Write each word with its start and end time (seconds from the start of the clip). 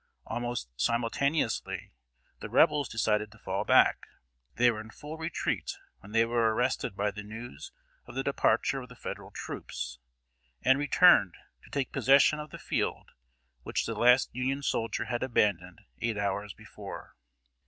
Almost 0.25 0.69
simultaneously, 0.77 1.91
the 2.39 2.49
Rebels 2.49 2.89
decided 2.89 3.31
to 3.31 3.37
fall 3.37 3.63
back. 3.65 4.07
They 4.55 4.71
were 4.71 4.81
in 4.81 4.89
full 4.89 5.15
retreat 5.15 5.77
when 5.99 6.11
they 6.11 6.25
were 6.25 6.55
arrested 6.55 6.97
by 6.97 7.11
the 7.11 7.21
news 7.21 7.71
of 8.07 8.15
the 8.15 8.23
departure 8.23 8.81
of 8.81 8.89
the 8.89 8.95
Federal 8.95 9.29
troops, 9.29 9.99
and 10.63 10.79
returned 10.79 11.35
to 11.65 11.69
take 11.69 11.91
possession 11.91 12.39
of 12.39 12.49
the 12.49 12.57
field 12.57 13.11
which 13.61 13.85
the 13.85 13.93
last 13.93 14.31
Union 14.33 14.63
soldier 14.63 15.05
had 15.05 15.21
abandoned 15.21 15.77
eight 16.01 16.17
hours 16.17 16.53
before. 16.55 17.13